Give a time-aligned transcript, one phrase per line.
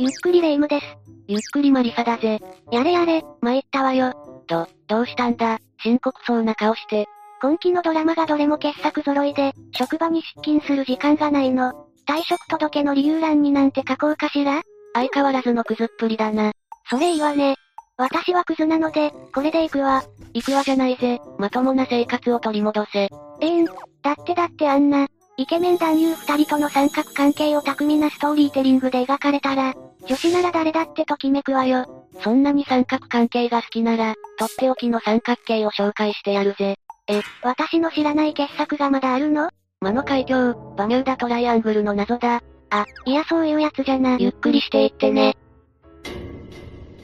[0.00, 0.86] ゆっくりレ夢ムです。
[1.28, 2.40] ゆっくりマリサだぜ。
[2.72, 4.14] やれやれ、参ったわよ。
[4.48, 5.58] ど、どうしたんだ？
[5.82, 7.04] 深刻そうな顔して。
[7.42, 11.74] 今期のドラマがどれも傑作揃いで、職場に出勤する時間がないの。
[12.08, 14.62] 退職届の理由欄になんて書こうかしら？
[14.94, 16.52] 相変わらずのクズっぷりだな。
[16.88, 17.56] それいいわね。
[17.98, 20.02] 私はクズなので、これで行くわ。
[20.32, 21.20] 行くわじゃないぜ。
[21.36, 23.00] まともな生活を取り戻せ。
[23.02, 23.10] え
[23.42, 23.66] えん。
[23.66, 23.72] だ
[24.12, 25.08] ってだってあんな、
[25.40, 29.72] イケメン男優二人との三角関係を巧みなストーリーテリングで描かれたら、
[30.06, 31.86] 女子なら誰だってときめくわよ。
[32.22, 36.76] そんなに三角関係が好きなら、とっておきの三角形を紹介してやるぜ。
[37.08, 39.48] え、私の知らない傑作がまだあるの？
[39.80, 42.42] 魔の海峡、バミューダトライアングルの謎だ。
[42.68, 44.18] あ、いやそういうやつじゃな。
[44.18, 45.38] ゆっくりしていってね。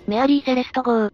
[0.06, 1.08] メアリー・セレスト号。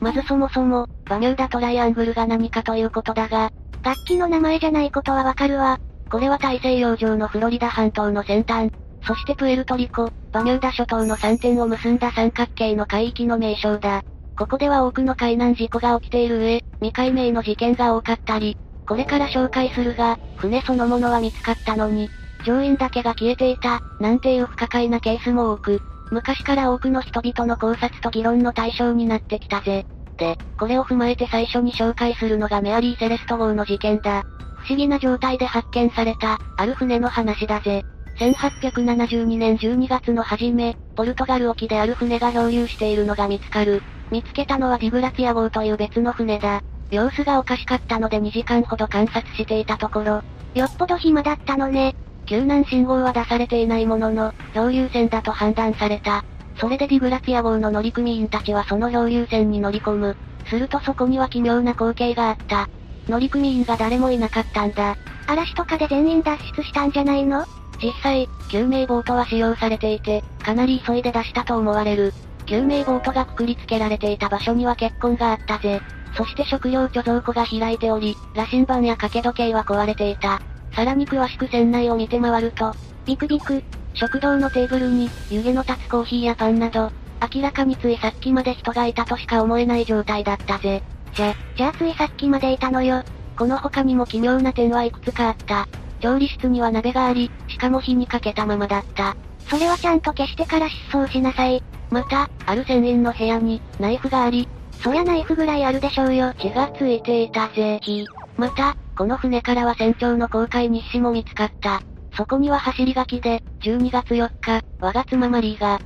[0.00, 5.78] まずそもそも、バミューダトライアングルが何かということだが、楽器の名前じゃないことはわかるわ。
[6.10, 8.70] これは大西洋上のフロリダ半島の先端、
[9.06, 14.02] そしてプエルトリコ、バミューダ諸島の3点を結んだ三角形の海域の名称だ。
[14.36, 18.56] ここでは多くの海難事故が起きている上、未解明の事件が多かったり、
[18.88, 22.10] これから紹介するが、船そのものは見つかったのに、
[22.44, 25.80] 乗員だけが消えていた、なんていう不可解なケースも多く、
[26.10, 29.86] 昔から多くの人々の考察と議論の対象になってきたぜ。
[30.16, 34.24] で、これを踏まえて最初に紹介するのがメアリー・セレスト号の事件だ。
[34.70, 37.82] 不思議な状態で発見された、ある船の話だぜ。
[38.20, 43.82] 1872年12月の初め、ポルトガル沖である船が漂流しているのが見つかる。
[44.12, 46.62] 見つけたのはディグラツィア号という別の船だ。
[46.92, 50.22] 様子がおかしかったので2時間ほど観察していたところ、
[50.54, 51.96] よっぽど暇だったのね。
[52.26, 56.24] 救難信号は出されていないものの、漂流船だと判断された。
[56.60, 60.16] それでディグラツィア号の乗組員たちはその漂流船に乗り込む。
[60.46, 62.68] するとそこには奇妙な光景があった。
[63.10, 64.96] 乗組員が誰もいなかったんだ。
[65.26, 67.44] 嵐とかで全員脱出したんじゃないの？
[67.82, 72.12] 実際、救命ボートは使用されていて、かなり急いで出したと思われる。
[72.46, 75.80] 救命ボートがくくりつけられていた場所には血痕があったぜ。
[76.16, 80.40] そして食料貯蔵庫が開いており、羅針盤や掛け時計は壊れていた。
[80.74, 82.74] さらに詳しく船内を見て回ると、
[83.06, 83.62] ビクビク、
[83.94, 86.90] 食堂のテーブルに、湯気の立つコーヒーやパンなど、
[87.34, 90.82] 明らかについさっきまで人がいたとしか思えない状態だったぜ。
[91.14, 93.02] じゃ、じゃあついさっきまでいたのよ。
[93.36, 95.66] この他にも奇妙な点はいくつかあった。
[96.00, 99.16] 調理室には鍋があり、しかも火にかけたままだった。
[99.48, 101.62] それはちゃんと消してから失踪しなさい。
[101.90, 104.48] また、ある船員の部屋に、ナイフがあり、
[104.82, 106.32] そりゃナイフぐらいあるでしょうよ。
[106.38, 107.80] 血がついていたぜ。
[107.82, 108.06] ひ。
[108.36, 111.82] また、この船からは船長の公開日誌も見つかった。
[112.16, 115.80] そこには走り書きで、12月4日、我が妻マリーが。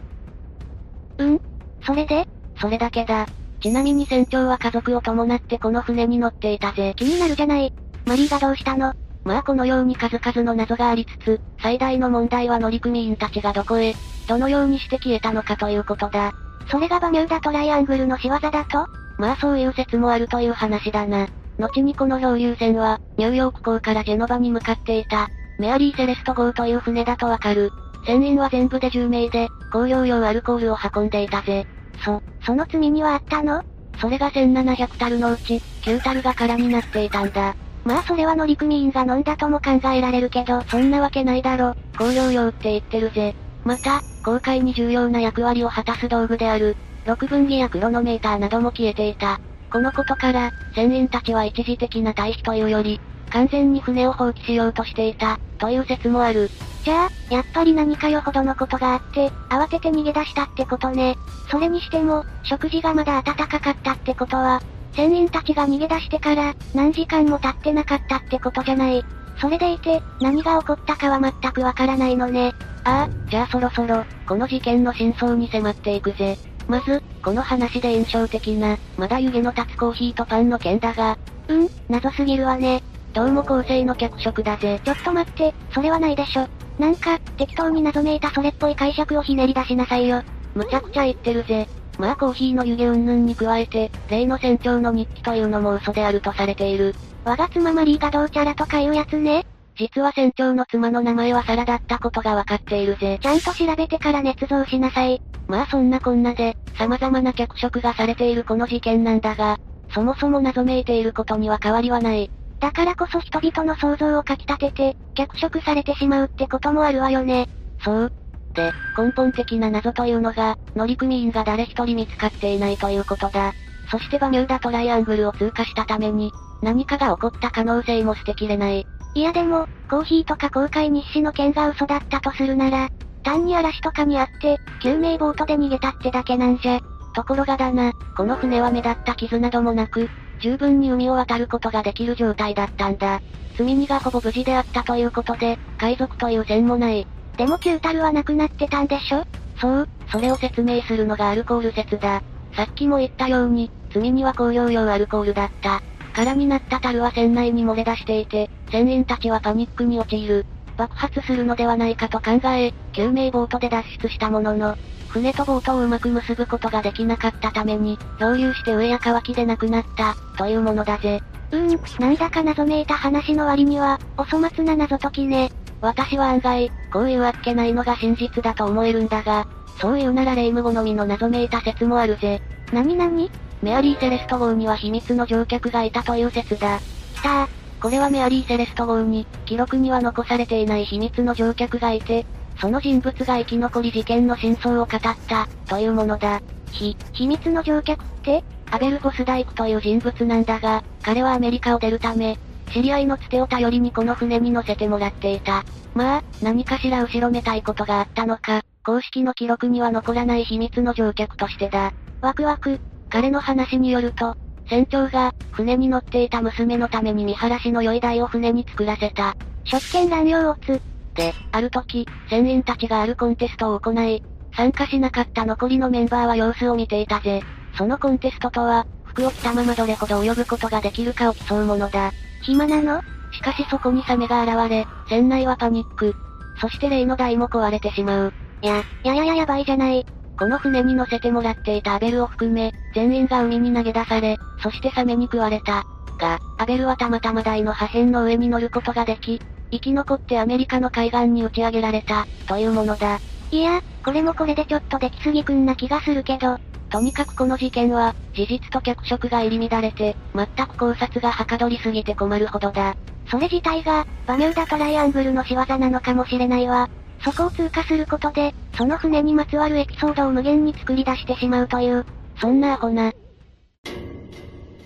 [1.18, 1.40] うん？
[1.84, 2.26] それで？
[2.60, 3.26] それだけだ。
[3.64, 6.92] ちなみに船長は家族を伴ってこの船に乗っていたぜ。
[6.96, 7.72] 気になるじゃない。
[8.04, 8.92] マリーがどうしたの？
[9.24, 13.94] まあこのように数々の謎がありつつ、最大の問題は乗組員たちがどこへ、
[14.28, 16.34] どのようにして消えたのかということだ。
[16.70, 18.86] それがバミューダトライアングルの仕業だと？
[19.16, 21.26] まあそういう説もあるという話だな。
[21.58, 27.70] 後にこの漂流船は、ニューヨーク港からジェノバに向かっていた、メアリー・セレスト号という船だとわかる。
[28.04, 31.66] 船員は全部で10名で、工業用アルコールを運んでいたぜ。
[32.04, 33.62] そ、その罪にはあったの？
[34.00, 37.54] それが1700タルのうち、9タルが空になっていたんだ。
[37.84, 41.74] まあそれは乗組員が飲んだとも考えられるけど、そんなわけないだろ。
[41.96, 43.34] 工業用って言ってるぜ。
[43.64, 49.40] また、航海に重要な役割を果たす道具である、6分儀やクロノメーターなども消えていた。
[49.70, 53.00] このことから、船員たちは一時的な退避というより、
[53.34, 56.48] 完全に船を放棄しようとしていた、という説もある。
[56.84, 61.16] じゃあ、やっぱり何かよほどのことがあって、慌てて逃げ出したってことね。
[61.50, 64.62] それにしても、食事がまだ暖かかったってことは、
[64.94, 69.04] 船員たちが逃げ出してから、何時間も経ってなかったってことじゃない。
[69.40, 72.52] それでいて、何が起こったかは全くわからないのね。
[72.84, 76.38] ああ、じゃあそろそろ、この事件の真相に迫っていくぜ。
[76.68, 81.18] まず、この話で印象的な、まだ湯気の立つコーヒーとパンの件だが、
[81.48, 82.80] うん、謎すぎるわね。
[83.14, 84.80] どうも構成の脚色だぜ。
[84.84, 86.48] ちょっと待って、それはないでしょ。
[86.80, 90.20] なんか、適当に謎めいたそれっぽい解釈をひねり出しなさいよ。
[90.56, 91.68] むちゃくちゃ言ってるぜ。
[91.96, 96.92] まあコーヒーの湯気云々に加えて、例の船長の日記というのも嘘であるとされている。
[97.24, 99.46] 我が妻マリーがどうちゃらとかいうやつね。
[99.76, 103.20] 実は船長の妻の名前はサラだったことがわかっているぜ。
[103.22, 105.22] ちゃんと調べてから捏造しなさい。
[105.46, 109.60] まあそんなこんなで、様々な脚色がされているこの事件なんだが、
[109.94, 112.28] そもそも謎めいていることには変わりはない。
[112.60, 117.48] だからこそ人々の想像をかき立てて、脚色されてしまうってこともあるわよね。
[117.82, 118.12] そう。
[118.54, 123.52] で、根本的な謎というのが、乗組員が誰一人見つかっていないということだ。
[123.90, 128.86] そしてバミューダトライアングルを通過したために、何かが起こった可能性も捨てきれない。
[129.14, 132.88] いやでも、コーヒーとか公開日誌の件が嘘だったとするなら、
[133.22, 136.80] 単に嵐とかにあって、救命ボートで逃げたってだけなんじゃ。
[137.14, 140.08] ところがだな、この船は目立った傷などもなく、
[140.44, 143.22] 十分に海を渡ることができる状態だったんだ。
[143.52, 147.06] 積み荷がほぼ無事であったということで、海賊という線もない。
[147.38, 149.24] でも旧タルはなくなってたんでしょ？
[149.58, 152.22] そう、それを説明するのがアルコール説だ。
[152.52, 155.80] さっきも言ったように、積み荷は工業用アルコールだった。
[156.12, 160.44] 空になった樽は船内に漏れ出していて、船員たちはパニックに陥る。
[160.76, 164.76] 爆発するのではないかと考え、救命ボートで脱出したものの、
[165.14, 171.22] 船とボートをうまく結ぶことができなかったために、漂流して上や乾きで亡くなった、というものだぜ。
[171.52, 175.52] うーん、なんだか謎めいた話の割には、お粗末な謎解きね。
[175.80, 179.46] 私は案外、こういうあっけないのが真実だと思えるんだが、
[179.80, 182.42] そういうならレイム好みの謎めいた説もあるぜ。
[182.72, 183.30] なになに
[183.62, 186.80] メアリー・セレスト号には秘密の乗客がいたという説だ。
[187.14, 187.48] 来た
[187.80, 192.26] これはメアリー・セレスト号に、記録には残されていない秘密の乗客がいて、
[192.56, 196.40] その人物が生き残り事件の真相を語った、というものだ。
[196.70, 202.38] ひ、秘密の乗客ってアベル・ゴスダイクという人物なんだが、彼はアメリカを出るため、
[202.72, 205.64] 知り合いのつてを頼りにこの船に乗せてもらっていた。
[205.94, 211.92] まあ、何かしら後ろめたいことがあったのか、公式の記録には残らない秘密の乗客としてだ。
[212.20, 212.80] ワクワク。
[213.10, 214.34] 彼の話によると、
[214.68, 219.36] 船長が、船に乗っていた娘のために見晴らしの良い台を船に作らせた。
[219.64, 220.80] 職権乱用をつ。
[221.14, 224.22] で、ある時、船員たちがあるコンテストを行い、
[224.56, 227.42] 参加しなかった残りのメンバーは様子を見ていたぜ。
[227.76, 232.12] そのコンテストとは、服を着たままどれほど泳ぐことができるかを競うものだ。
[232.42, 233.00] 暇なの？
[233.32, 236.14] しかしそこにサメが現れ、船内はパニック。
[236.60, 238.32] そして例の台も壊れてしまう。
[238.62, 240.06] や、ややややばいじゃない。
[240.38, 245.84] この船に乗せてもらっていたアベルを含め、全員が海に投げ出され、そしてサメに食われた。
[246.18, 249.40] が、アベルはたまたま台の破片の上に乗ることができ、
[249.74, 253.18] 生き残ってアメリカの海岸に打ち上げられた、というものだ。
[253.50, 256.58] いや、これもこれでちょっと出来すぎくんな気がするけど。
[256.90, 262.94] とにかくこの事件は、事実と脚色が入り乱れて、全く考察がはかどりすぎて困るほどだ。
[263.28, 266.88] それ自体が、バミューダトライアングルの仕業なのかもしれないわ。
[267.24, 272.06] そこを通過することで、その船にまつわるエピソードを無限に作り出してしまうという、
[272.40, 273.12] そんなアホな。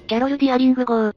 [0.07, 1.13] キャロル・ディアリング号。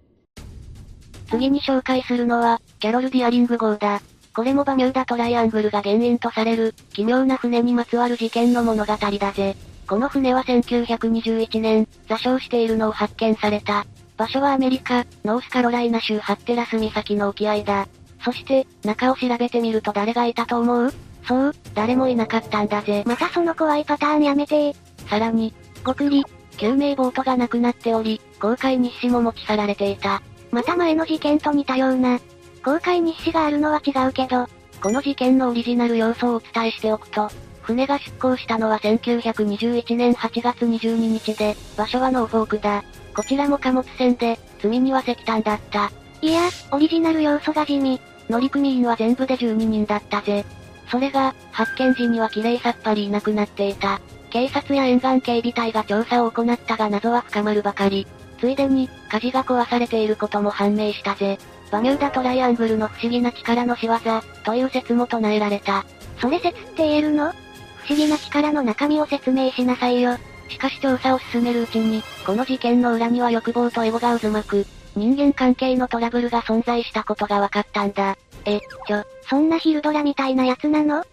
[1.31, 4.01] 次に紹介するのは、キャロル・ディアリング号だ。
[4.35, 9.55] これもバミューダトライアングルが原因とされる、奇妙な船にまつわる事件の物語だぜ。
[9.87, 13.85] この船は1921年、座礁しているのを発見された。
[14.17, 17.87] 場所はアメリカ、ノースカロライナ州ハッテラス岬の沖合だ。
[18.23, 20.93] そして、中を調べてみると誰がいたと思う？
[21.27, 23.03] そう、誰もいなかったんだぜ。
[23.05, 24.75] またその怖いパターンやめて
[25.09, 26.23] さらに、ごくり、
[26.57, 30.21] 救命ボートがなくなっており、公開日誌も持ち去られていた。
[30.51, 32.19] また前の事件と似たような。
[32.63, 34.47] 公開日誌があるのは違うけど、
[34.81, 37.29] この事件のオリジナル要素をお伝えしておくと、
[37.61, 42.83] 船が出港したのは1921年8月22日で、場所はノーフォークだ。
[43.15, 45.91] こちらも貨物船で、積みには石炭だった。
[46.21, 47.99] いや、オリジナル要素が地味。
[48.29, 50.45] 乗組員は全部で12人だったぜ。
[50.89, 54.01] それが、発見時には綺麗さっぱりいなくなっていた。
[54.29, 58.07] 警察や沿岸警備隊が調査を行ったが謎は深まるばかり。
[58.41, 61.37] ついでに、火事が壊されていることも判明したぜ。
[61.71, 63.99] バミューダトライアングルの不思議な力の仕業、
[64.43, 65.85] という説も唱えられた。
[66.19, 67.31] それ説って言えるの？
[67.31, 70.17] 不思議な力の中身を説明しなさいよ。
[70.49, 78.17] しかし調査を進めるうちに、この事件の裏には欲望とエゴが渦巻く、人間関係のトラブルが存在したことが分かったんだ。
[78.45, 81.03] え、ちょ、そんなヒルドラみたいなやつなの？
[81.03, 81.07] きっ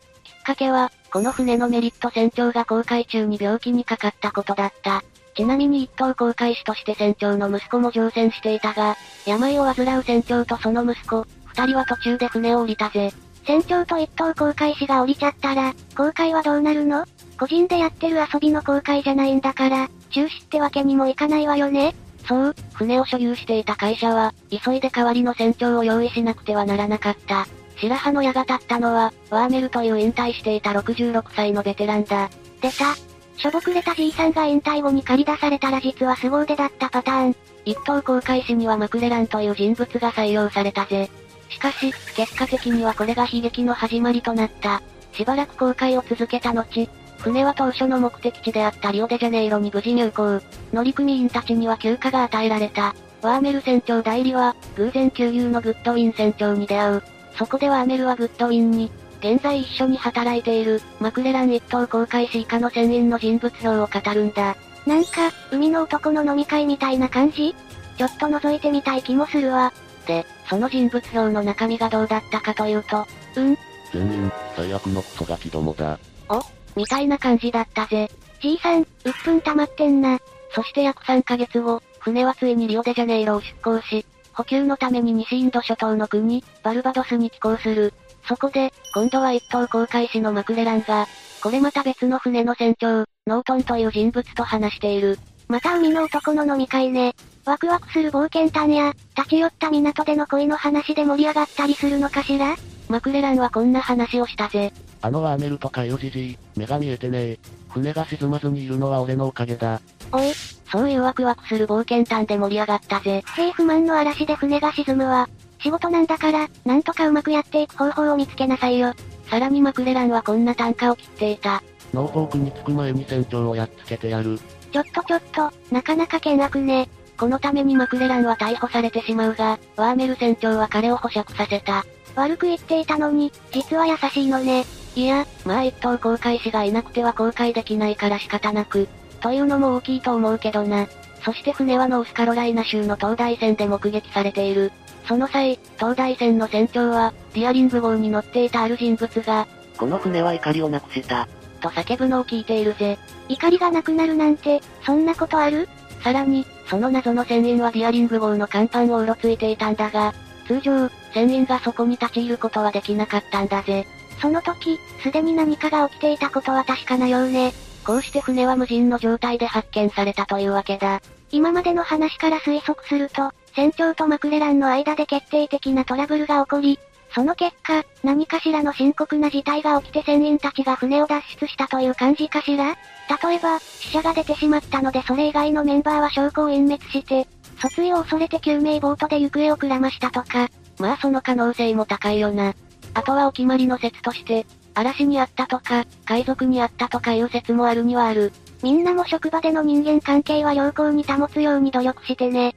[0.44, 5.04] かけは、この船のメリット船長が航海中に病気にかかったことだった。
[5.38, 13.12] ちなみに一等航海士として船長の息子も乗船していたが、病を患う船長とその息子、二人は途中で船を降りたぜ。
[13.46, 17.06] 船長と一等航海士が降りちゃったら、航海はどうなるの？
[17.38, 21.94] 個人でやってる遊びの航海じゃないんだから、中止ってわけにもいかないわよね
[22.26, 27.46] そう、船を所有していた会社は、急いで代わりの船長を用意しなくてはならなかった。
[27.76, 32.28] 白羽の矢が立ったのは、ワーメルという引退していた66歳のベテランだ。
[32.60, 32.96] 出た。
[33.38, 37.36] しょぼくれたじいさんが引退後に借り出されたら実は凄腕だったパターン。
[37.64, 41.08] 一等航海士にはマクレランという人物が採用されたぜ。
[41.48, 44.82] しかし、結果的にはこれが悲劇の始まりとなった。
[45.12, 50.40] しばらく航海を続けた後、船は当初の目的地であったリオデジャネイロに無事入港。
[50.72, 52.94] 乗組員たちには休暇が与えられた。
[53.22, 57.02] ワーメル船長代理は、偶然旧友のグッドウィン船長に出会う。
[57.36, 64.56] そこでワーメルはグッドウィンに、現在一緒に働いている、マクレラン一等航海士以下の船員の人物像を語るんだ。
[64.86, 67.54] なんか、海の男の飲み会みたいな感じ？
[67.96, 69.72] ちょっと覗いてみたい気もするわ。
[70.06, 73.06] で、その人物像の中身がどうだったかというと、
[73.36, 73.58] うん
[73.92, 75.98] 全員、最悪のクソガキどもだ。
[76.28, 76.40] お
[76.76, 78.08] みたいな感じだったぜ。
[78.40, 78.86] じいさん、うっ
[79.24, 80.18] ぷん溜まってんな。
[80.54, 87.92] そして約3ヶ月後、船はついにリオデジャネイロを出港し、補給のために西インド諸島の国、バルバドスに寄港する。
[88.28, 91.06] そこで、今度は一等航海士のマクレランが、
[91.42, 95.18] これまた別の船の船長、ノートンという人物と話している。
[95.48, 97.14] また海の男の飲み会ね。
[97.46, 102.54] ワクワクする冒険探や、立ち寄った港での恋の話で盛り上がったりするのかしら？
[102.90, 104.72] マクレランはこんな話をしたぜ。
[105.00, 107.38] あのワーメルとかいうじじい、目が見えてねえ。
[107.70, 109.80] 船が沈まずにいるのは俺のおかげだ。
[110.12, 110.32] おい、
[110.70, 113.22] そういうワクワクする冒険探で盛り上がったぜ。
[113.28, 115.28] 政府満の嵐で船が沈むわ。
[115.58, 118.94] 仕事なんだから、なんとかうまくやっていく方法を見つけなさいよ。
[119.28, 121.62] さらにマクレランはこんな単価を切っていた。
[121.92, 124.38] ノーフォークに着く前に船長をやっつけてやる。
[124.72, 126.88] ちょっとちょっと、なかなか険悪ね。
[127.18, 131.84] このためにマクレランは逮捕されてしまうが、ワーメル船長は彼を保釈させた。
[132.14, 134.64] 悪く言っていたのに、実は優しいのね。
[134.94, 138.88] いや、まあ一等航海士がいなくては航海できないから仕方なく。
[139.20, 140.86] というのも大きいと思うけどな。
[141.24, 144.72] そして船はノースカロライナ州の東大戦で目撃されている。
[145.08, 149.48] その際、東大戦の船長は、ディアリング号に乗っていたある人物が、
[149.78, 151.26] この船は怒りをなくした。
[151.62, 152.98] と叫ぶのを聞いているぜ。
[153.28, 155.66] 怒りがなくなるなんて、そんなことある？
[156.04, 160.12] さらに、その謎の船員はディアリング号の甲板をうろついていたんだが、
[160.46, 163.86] 通常、船員がそこに立ち入ることはできなかったんだぜ。
[164.20, 167.54] その時、すでに何かが起きていたことは確かなようね。
[167.84, 171.00] こうして船は無人の状態で発見されたというわけだ。
[171.30, 176.78] 今までの話から推測すると、船長とマクレランの間で決定的なトラブルが起こり、
[177.12, 182.76] その結果、何かしらの深刻な事態が起きて船員たちが船を脱出したという感じかしら？
[183.24, 190.48] 例えば、死者が出てしまったのでそれ以外のメンバーは証拠を隠滅して、訴追を恐れて救命ボートで行方をくらましたとか。
[190.78, 192.54] まあその可能性も高いよな。
[192.94, 198.32] あとはお決まりの説として、嵐にあったとか、海賊にあったとかいう説もあるにはある。
[198.62, 202.54] みんなも職場での人間関係は良好に保つように努力してね。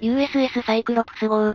[0.00, 1.54] USS サイクロプス号。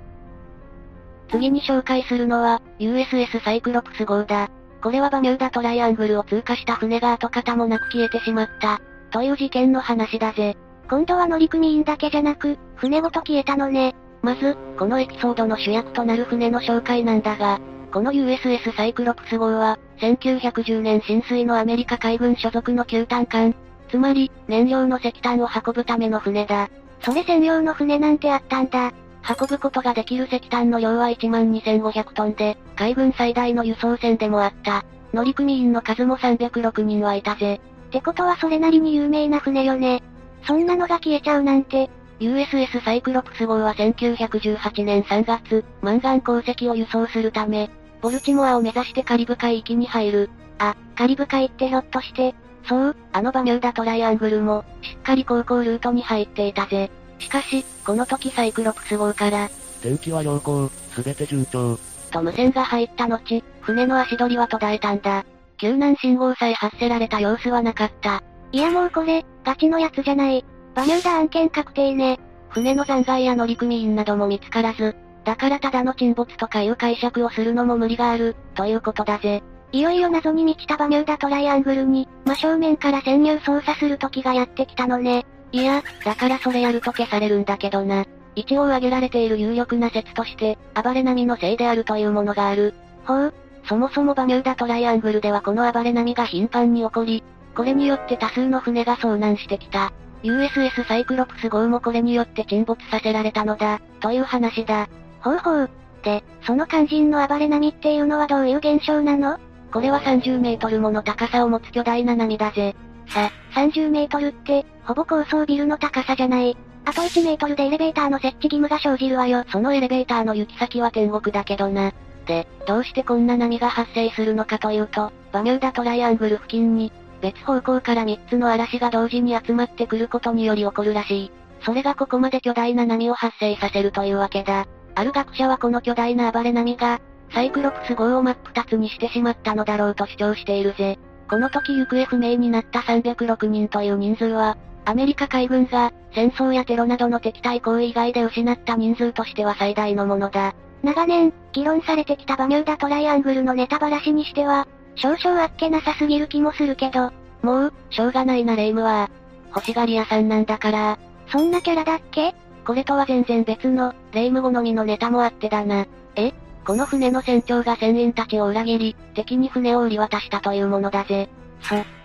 [1.31, 4.49] 次に紹介するのは、USS サイクロプス号だ。
[4.83, 10.55] これはバミューダトライアングルを通過した船が跡形もなく消えてしまった、という事件の話だぜ。
[10.87, 13.95] 今度は乗組員だけじゃなく、船ごと消えたのね。
[14.21, 17.59] まず、このエピソードの主役となる船の紹介なんだが、
[17.91, 23.55] この USS サイクロプス号は、1910年浸水のアメリカ海軍所属の救炭艦、
[23.89, 26.69] つまり、燃料の石炭を運ぶための船だ。
[27.05, 28.91] それ専用の船なんてあったんだ。
[29.39, 34.83] 運ぶことができる石炭の量は12,500トンで、海軍最大の輸送船でもあった。
[35.13, 37.61] 乗組員の数も306人はいたぜ。
[37.87, 40.01] ってことはそれなりに有名な船よね。
[40.47, 41.91] そんなのが消えちゃうなんて。
[42.19, 47.69] USS サイクロプス号は1918年3月、マンガン鉱石を輸送するため、
[48.01, 50.29] ボルチモアを目指してカリブ海域に入る。
[50.57, 52.33] あ、カリブ海ってひょっとして、
[52.67, 56.89] そう、あのバミューダトライアングルも、しっかり航行ルートに入っていたぜ。
[57.19, 59.49] しかし、この時サイクロプス号から、
[59.81, 61.77] 天気は良好、すべて順調。
[62.11, 65.25] と無線が入った後、船の足取りは途絶えたんだ。
[65.57, 68.23] 救難信号さえ発せられた様子はなかった。
[68.51, 70.45] いやもうこれ、ガチのやつじゃない。
[70.73, 72.19] バミューダ案件確定ね。
[72.49, 79.43] 船の残骸や乗組員なども見つからず、だからただの沈没とかいう解釈をするのも無理がある、ということだぜ。
[79.75, 85.25] いよいよ謎に満ちたバミューダトライアングルに、真正面から潜入操作する時がやってきたのね。
[85.51, 88.05] いや、だからそれやると消されるんだけどな。
[88.35, 92.73] 一応挙げられている有力な説として、暴れ波のせいであるというものがある。
[93.03, 93.33] ほう。
[93.67, 97.21] そもそもバミューダトライアングルではこの暴れ波が頻繁に起こり、
[97.53, 99.91] これによって多数の船が遭難してきた。
[100.23, 104.87] USS サイクロプス号もこれによって沈没させられたのだ、という話だ。
[105.19, 105.69] ほうほう。
[106.01, 109.37] で、その肝心の暴れ波っていうのはどういう現象なの？
[109.75, 112.77] これは30メートルもの高さを持つ巨大な波だぜ。
[113.09, 116.55] さ、30メートルって、ほぼ高層ビルの高さじゃない。
[116.85, 119.43] あと1メートルでエレベーターの設置義務が生じるわよ。
[119.49, 121.91] そのエレベーターの行き先は天国だけどな。
[122.25, 131.31] で、どうしてこんな波が発生するのかというと、バミューダトライアングル付近に、別方向から3つの嵐が同時に集まってくることにより起こるらしい。
[131.65, 134.67] それがここまで巨大な波を発生させるというわけだ。
[134.95, 137.01] ある学者はこの巨大な暴れ波が、
[137.35, 140.97] サイクロプス号を真っ二つにしてしまったのだろうと主張しているぜ。
[141.29, 150.55] この時行方不明になった306人という人数は、アメリカ海軍が、戦争やテロなどの敵対行為以外で失った人数としては最大のものだ。
[150.81, 154.65] 長年、議論されてきたバミューダトライアングルのネタバラシにしては、
[154.95, 157.11] 少々あっけなさすぎる気もするけど、
[157.41, 159.09] もう、しょうがないなレイムは、
[159.53, 160.97] 欲しがり屋さんなんだから。
[161.27, 162.33] そんなキャラだっけ？
[162.65, 165.85] これとは全然別の、レイム好みのネタもあってだな。
[166.15, 166.31] え？
[166.65, 171.29] この船の船長が船員たちを裏切り、敵に船を売り渡したというものだぜ。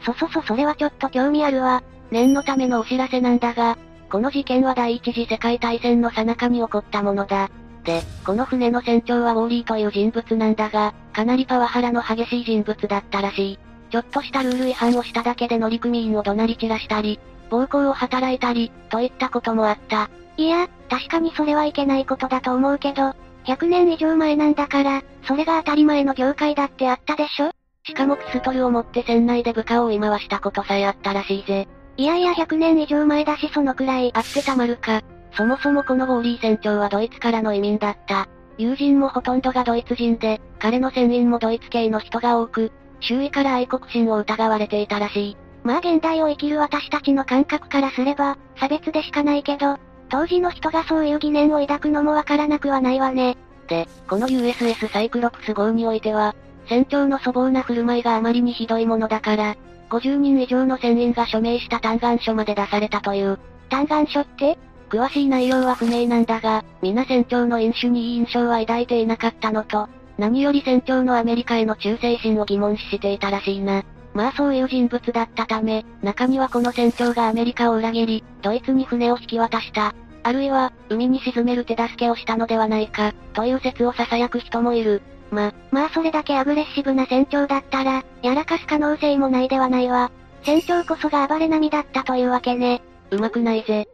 [0.04, 1.82] そ、そそそそれはちょっと興味あるわ。
[2.10, 3.78] 念のためのお知らせなんだが、
[4.10, 7.50] この事件は第一次世界大戦の最中に起こったものだ。
[7.84, 13.58] で、この船の船長はウォーリーという人物なんだが、かなりパワハラの激しい人物だったらしい。
[13.90, 20.10] ちょっとしたルール違反をしただけで乗組員を怒鳴り散らしたり、暴行を働いたり、といったこともあった。
[20.36, 27.50] いや、確かにそれはいけないことだと思うけど、100年以上前なんだから、それが当たり前の業界だってあったでしょ？
[27.84, 31.66] しかもピストルを持って船内で部下を追い回したことさえあったらしいぜ。
[31.96, 34.10] いやいや100年以上前だしそのくらい。
[34.14, 35.02] あってたまるか。
[35.32, 38.28] そもそもこのウォーリー船長はドイツからの移民だった。
[38.58, 45.36] 友人もほとんどがドイツ人で、彼の船員もドイツ系の人が多く、周囲から愛国心を疑われていたらしい。
[45.64, 49.78] まあ現代を生きる私たちの感覚からすれば、差別でしかないけど、
[50.10, 53.38] 当時の人がそういう疑念を抱くのもわからなくはないわね。
[53.68, 56.34] で、この USS サイクロプス号においては、
[56.68, 59.56] 船長の粗暴な振る舞いがあまりにひどいものだから、
[59.88, 63.38] 50人以上の船員が署名した嘆願書まで出されたという。
[63.70, 69.88] 嘆願書って詳しい内容は不明なんだが、皆船長の飲酒にいい印象は抱いていなかったのと、
[70.18, 73.84] 何より船長のアメリカへの忠誠心を疑問視していたらしいな。
[74.14, 79.94] まあそういう人物だったため、中にはこの船長がアメリカを裏切り、ドイツに船を引き渡した。
[80.22, 85.02] あるいは、海に沈める手助けをしたのではないか、という説を囁く人もいる。
[85.30, 90.10] ま、まあそれだけアグレッシブな船長だったら、やらかす可能性もないではないわ。
[90.42, 92.82] 船長こそが暴れ波だったというわけね。
[93.10, 93.88] うまくないぜ。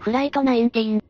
[0.00, 1.00] フライト19。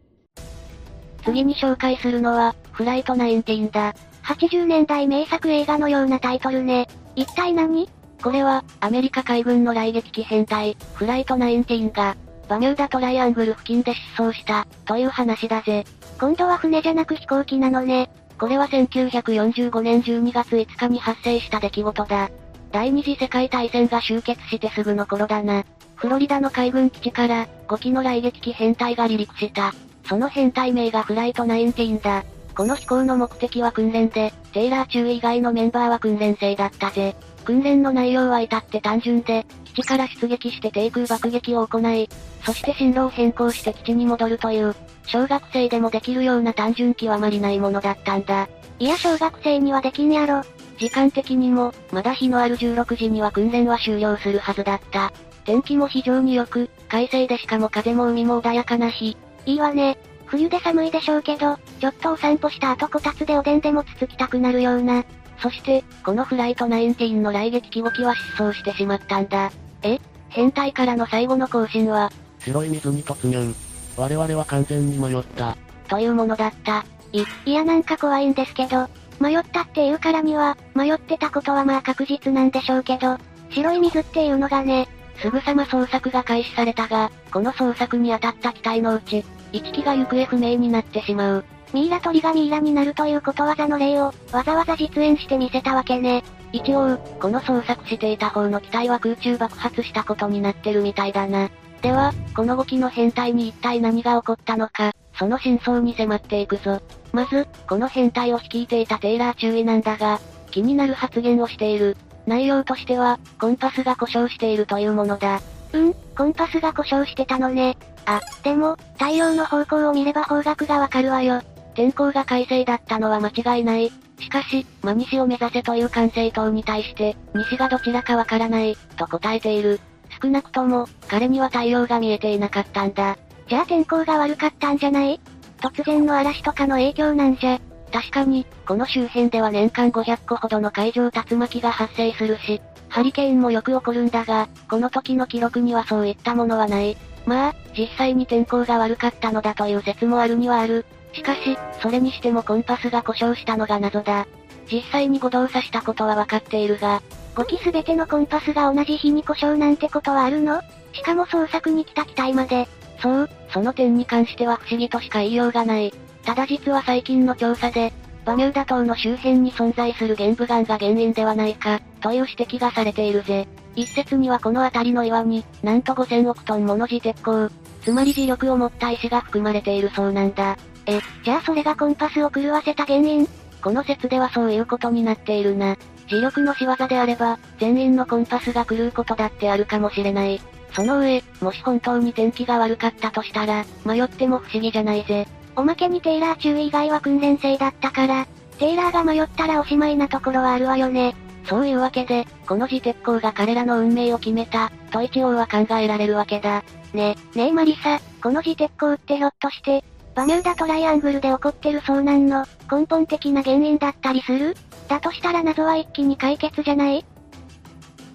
[1.25, 3.95] 次に紹介するのは、フライト19だ。
[4.25, 6.89] 80年代名作映画のようなタイトルね。
[7.15, 7.89] 一体何？
[8.23, 12.17] これは、アメリカ海軍の雷撃機編隊、フライト19が、
[12.49, 15.85] バミューダトライアングル付近で失踪した、という話だぜ。
[16.21, 18.11] 今度は船じゃなく飛行機なのね。
[18.39, 22.31] これは1945年12月5日に発生した出来事だ。
[22.71, 25.65] 第二次世界大戦が終結してすぐの頃だな。
[25.97, 29.75] フロリダの海軍基地から、5機の雷撃機編隊が離陸した。
[30.09, 32.25] その編隊名がフライト19だ。
[32.55, 37.17] この飛行の目的は訓練で、テイラー中以外のメンバーは訓練生だったぜ。
[37.45, 42.09] 訓練の内容は至って単純で、基地から出撃して低空爆撃を行い、
[42.45, 44.75] そして進路を変更して基地に戻るという、
[45.07, 48.49] 小学生でもできるような単純極まりないものだったんだ。
[48.79, 50.43] いや小学生にはできんやろ。
[50.79, 55.13] 時間的にも、まだ日のある16時には訓練は終了するはずだった。
[55.45, 59.17] 天気も非常に良く、快晴でしかも風も海も穏やかな日。
[59.47, 59.99] いいわね。
[60.33, 65.05] 冬で寒いでしょうけど、ちょっとお散歩した後こたつでおでんでもつつきたくなるような。
[65.43, 69.53] そして、このフライト19の来撃機5機は失踪してしまったんだ。
[69.83, 69.99] え？
[70.31, 73.55] 編隊からの最後の更新は、白い水に突入。
[73.95, 75.55] 我々は完全に迷った。
[75.89, 76.87] というものだった。
[77.13, 78.89] い、いやなんか怖いんですけど、
[79.21, 83.19] 迷ったっていうからには、迷ってたことはまあ確実なんでしょうけど、
[83.51, 91.45] 白い水っていうのがね、すぐさま捜索が開始されたが、この捜索に当たった機体のうち、1機が行方不明になってしまう。
[91.73, 96.23] ミイラ取りがミイラになるということわざの例を、わざわざ実演してみせたわけね。
[96.53, 101.51] 一応、この捜索していた方の機体は空中爆発したことになってるみたいだな。
[101.81, 106.81] では、この5機の編隊に一体何が起こったのか、その真相に迫っていくぞ。
[107.13, 111.97] まず、この編隊を率いていたテイラー注意なんだが、気になる発言をしている。
[112.27, 115.41] 内容としては、コンパスが故障しているというものだ。
[115.73, 117.77] うん、コンパスが故障してたのね。
[118.07, 121.43] あ、でも、太陽の方向を見れば方角がわかるわよ。
[121.75, 123.91] 天候が快晴だったのは間違いない。
[124.21, 129.81] しかし、真西を目指せという管制塔に対して、西がどちらかわからない、と答えている。
[130.23, 133.17] 少なくとも、彼には太陽が見えていなかったんだ。
[133.49, 135.21] じゃあ天候が悪かったんじゃない？
[135.61, 137.59] 突然の嵐とかの影響なんじゃ。
[137.93, 146.97] 確かに、この周辺では年間500個ほどの海上竜巻が発生するし、ハリケーンもよく起こるんだが、この時の記録にはそういったものはない。
[147.27, 150.85] まあ、実際に天候が悪かったのだという説もあるにはある。
[151.13, 154.27] しかし、それにしてもコンパスが故障したのが謎だ。
[154.71, 157.03] 実際に誤動作したことはわかっているが、
[157.35, 160.61] 5機すべてのコンパスが同じ日に故障なんてことはあるの？
[160.93, 162.69] しかも捜索に来た機体まで。
[163.01, 165.93] そう、その点に関しては不思議としか言いようがない。
[166.25, 167.93] ただ実は最近の調査で、
[168.25, 173.49] バミューダ島の周辺に存在する玄武岩が原因ではないか、という指摘がされているぜ。
[173.75, 177.51] 一説にはこの辺りの岩に、なんと5000億トンもの磁鉄鋼、
[177.83, 180.57] つまり磁力を持った石が含まれているそうなんだ。
[180.87, 183.27] え、じゃあそれがコンパスを狂わせた原因？
[183.63, 185.77] この説ではそういうことになっているな。
[186.09, 190.41] 磁力の仕業であれば、全員のコンパスが狂うことだってあるかもしれない。
[190.75, 195.27] その上、もし本当に天気が悪かったとしたら、迷っても不思議じゃないぜ。
[195.55, 198.27] おまけにテイラー注意以外は訓練生だったから、
[198.59, 201.15] テイラーが迷ったらおしまいなところはあるわよね。
[201.45, 206.63] そういうわけで、この自鉄鋼が彼らの運命を決めた、と一応は考えられるわけだ。
[206.93, 214.55] ね、ねえマリサ、この自鉄鋼ってひょっとして、バミューダトライアングルで起こってる遭難の根本的な原因だったりする？
[214.89, 217.05] だとしたら謎は一気に解決じゃない？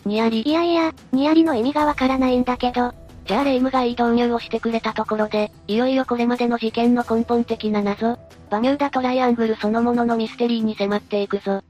[0.05, 0.43] にやり。
[0.43, 2.93] いやいや、にやりの意味がわからないんだけど、
[3.25, 8.17] じゃあレイムがいい導入をしてくれたところで、いよいよこれまでの事件の根本的な謎、
[8.49, 11.61] バミューダトライアングルそのもののミステリーに迫っていくぞ。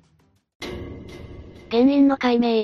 [1.69, 2.63] 原因の解明。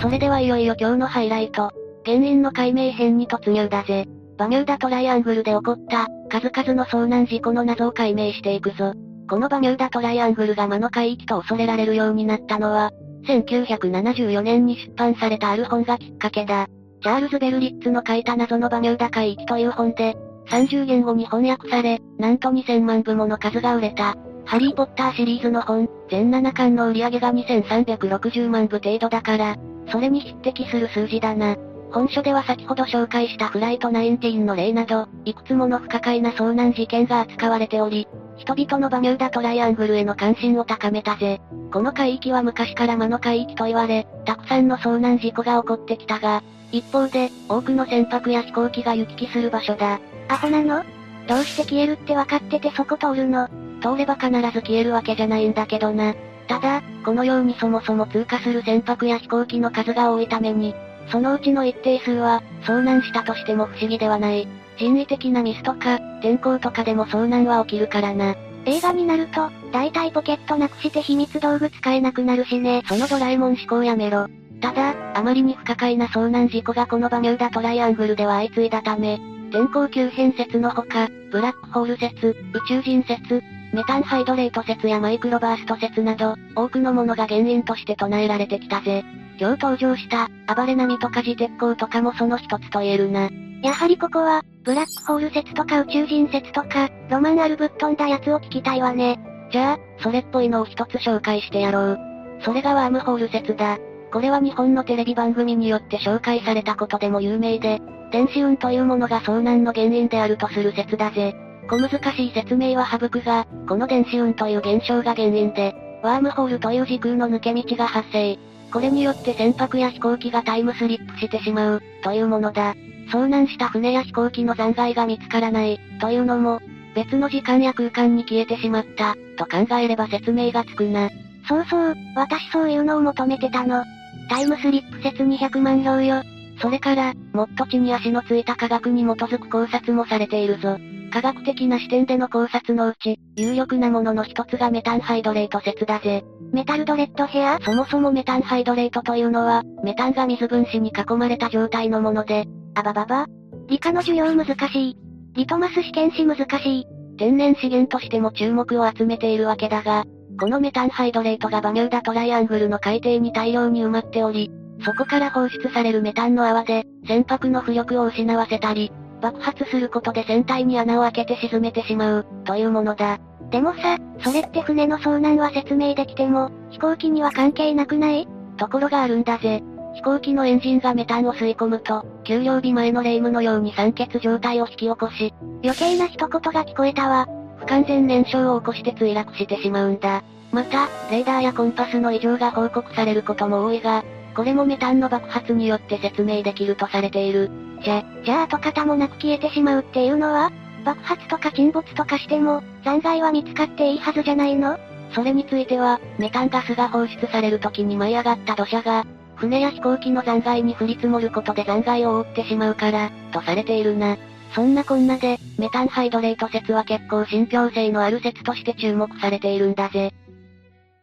[0.00, 1.70] それではいよいよ今日のハイライト。
[2.04, 4.06] 原因の解明編に突入だぜ。
[4.38, 8.94] バミューダトライアングルで起こった、数々の遭難事故の謎を解明していくぞ。
[9.28, 12.90] このバミューダトライアングルが魔の海域と恐れられるようになったのは、
[13.26, 16.68] 1974年に出版されたある本がきっかけだ。
[17.02, 20.16] チャールズ・ベルリッツの書いた謎のバミューダ海域という本で、
[20.48, 24.16] 30言語に翻訳され、なんと2000万部もの数が売れた。
[24.48, 29.56] ハリーポッターシリーズの本、全7巻の売り上げが2360万部程度だから、
[29.92, 31.54] それに匹敵する数字だな。
[31.92, 38.08] 本書では先ほど紹介したフライト19の例など、いくつもの不可解な遭難事件が扱われており、
[38.38, 41.42] 人々のバミューダトライアングルへの関心を高めたぜ。
[41.70, 50.00] この海域は昔から魔の海域と言われ、たくさんの遭難事故が起こってきたが、一方で、多くの船舶や飛行機が行き来する場所だ。
[50.28, 50.84] アホなの？
[51.26, 53.46] どうして消えるって分かっててそこ通るの？
[53.78, 56.14] 通れば必ず消えるわけじゃないんだけどな。
[56.46, 60.74] ただ、このようにそもそも通過する船舶や飛行機の数が多いために、
[61.10, 64.48] そのうちの一定数は、遭難したとしても不思議ではない。
[64.76, 68.34] 人為的なミスとか、天候とかでも遭難は起きるからな。
[68.64, 72.82] 映画になると、大体ポケットなくして秘密道具使えなくなるしね。
[72.86, 74.26] そのドラえもん思考やめろ。
[74.60, 79.18] ただ、あまりに不可解な遭難事故がこのバミューダトライアングルでは相次いだため、
[79.50, 89.04] 天候急変説のほか、ブラックホール説、宇宙人説、メタンハイドレート説やマイクロバースト説など、多くのものが原因として唱えられてきたぜ。
[89.38, 93.28] 今日登場した、暴れ波とか自鉄鋼とかもその一つと言えるな。
[93.62, 99.18] やはりここは、ブラックホール説とか宇宙人説とか、ロマンあるぶっ飛んだやつを聞きたいわね。
[99.50, 101.98] じゃあ、それっぽいのを一つ紹介してやろう。
[102.42, 103.78] それがワームホール説だ。
[104.12, 111.36] これは日本のテレビ番組によって紹介されたことでも有名で、電子運というものが遭難の原因であるとする説だぜ。
[111.68, 118.38] 小難しい説明は省くが、この電子運という現象が原因で、ワームホールという時空の抜け道が発生。
[118.72, 122.74] これによって船舶や飛行機がタイムスリップしてしまう、というものだ。
[123.10, 126.60] 遭難した船や飛行機の残骸が見つからない、というのも、
[126.94, 131.10] 別の時間や空間に消えてしまった、と考えれば説明がつくな。
[131.48, 133.84] そうそう、私そういうのを求めてたの。
[134.28, 136.22] タイムスリップ説200万票よ。
[136.60, 140.78] それから、もっと地に足のついた科学に基づく考察もされているぞ。
[141.08, 146.24] 科学的な視点での考察のうち、有力なものの一つがメタンハイドレート説だぜ。
[146.52, 153.26] メタルドレッドヘアそもそもメタンハイドレートというのは、メタンが水分子に囲まれた状態のもので、あばばば
[153.68, 154.96] 理科の授業難しい。
[155.34, 156.86] リトマス試験紙難しい。
[157.18, 160.04] 天然資源としても注目を集めているわけだが、
[160.40, 164.50] このメタンハイドレートがバミューダトライアングルの海底に大量に埋まっており、
[164.84, 173.18] そこから放出されるメタンの泡で、船舶の浮力を失わせたり、爆発することで船体に穴を開けて沈めてしまう、というものだ。
[173.50, 178.28] でもさ、それって船の遭難は説明できても、飛行機には関係なくない？
[178.56, 179.62] ところがあるんだぜ。
[179.94, 187.26] 飛行機のエンジンがメタンを吸い込むと、給料日前のレイムのように酸欠状態を引き起こし、余計な一言が聞こえたわ。
[187.56, 190.22] 不完全燃焼を起こして墜落してしまうんだ。
[190.52, 194.04] また、レーダーやコンパスの異常が報告されることも多いが、
[194.38, 197.50] これもメタンの爆発によって説明できるとされている。
[197.82, 200.52] じゃ、じゃあ跡形もなく消えてしまうっていうのは
[200.84, 204.78] 爆発とか沈没とかしても、残骸は見つかっていいはずじゃないの？
[205.12, 214.18] それについては、メタンガスが放出される時に舞い上がった土砂が、船や飛行機の残骸に降り積もることで残骸を覆ってしまうから、とされているな。
[214.54, 220.12] そんなこんなで、メタンハイドレート説は結構信憑性のある説として注目されているんだぜ。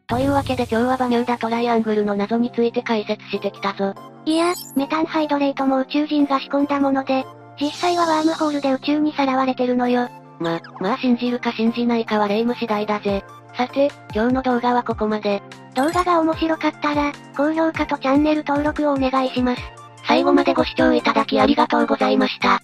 [0.08, 3.96] というわけで今日はバミューダトライアングルの謎について解説してきたぞ。
[4.26, 7.26] いや、メタンハイドレートも宇宙人が仕込んだもので、
[7.60, 10.10] 実際はワームホールで宇宙にさらわれてるのよ。
[10.40, 13.24] ま、まあ信じるか信じないかは霊夢次第だぜ。
[13.58, 15.42] さて、今日の動画はここまで。
[15.76, 19.62] 動画が面白かったら、高評価とチャンネル登録をお願いします。
[20.08, 22.62] 最後までご視聴いただきありがとうございました。